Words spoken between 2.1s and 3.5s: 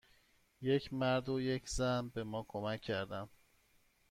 ما کمک کردند.